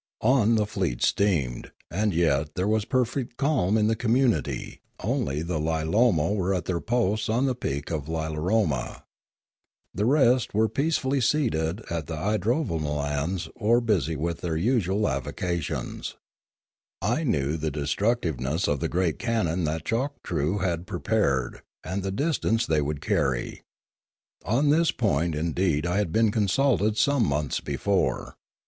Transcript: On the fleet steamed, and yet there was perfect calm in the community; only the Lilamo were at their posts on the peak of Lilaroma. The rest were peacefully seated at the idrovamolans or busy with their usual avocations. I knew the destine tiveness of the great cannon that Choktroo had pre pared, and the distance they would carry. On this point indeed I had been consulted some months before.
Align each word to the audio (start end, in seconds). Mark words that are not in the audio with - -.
On 0.23 0.55
the 0.55 0.65
fleet 0.65 1.03
steamed, 1.03 1.71
and 1.91 2.11
yet 2.11 2.55
there 2.55 2.67
was 2.67 2.85
perfect 2.85 3.37
calm 3.37 3.77
in 3.77 3.85
the 3.85 3.95
community; 3.95 4.81
only 5.01 5.43
the 5.43 5.59
Lilamo 5.59 6.33
were 6.33 6.55
at 6.55 6.65
their 6.65 6.79
posts 6.79 7.29
on 7.29 7.45
the 7.45 7.53
peak 7.53 7.91
of 7.91 8.09
Lilaroma. 8.09 9.03
The 9.93 10.07
rest 10.07 10.55
were 10.55 10.67
peacefully 10.67 11.21
seated 11.21 11.81
at 11.91 12.07
the 12.07 12.15
idrovamolans 12.15 13.47
or 13.53 13.79
busy 13.79 14.15
with 14.15 14.41
their 14.41 14.57
usual 14.57 15.07
avocations. 15.07 16.15
I 16.99 17.23
knew 17.23 17.55
the 17.55 17.69
destine 17.69 18.15
tiveness 18.19 18.67
of 18.67 18.79
the 18.79 18.89
great 18.89 19.19
cannon 19.19 19.65
that 19.65 19.85
Choktroo 19.85 20.63
had 20.63 20.87
pre 20.87 20.99
pared, 20.99 21.61
and 21.83 22.01
the 22.01 22.09
distance 22.11 22.65
they 22.65 22.81
would 22.81 23.01
carry. 23.01 23.61
On 24.45 24.69
this 24.71 24.89
point 24.89 25.35
indeed 25.35 25.85
I 25.85 25.97
had 25.97 26.11
been 26.11 26.31
consulted 26.31 26.97
some 26.97 27.23
months 27.23 27.59
before. 27.59 28.35